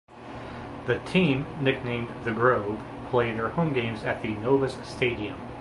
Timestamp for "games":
3.71-4.03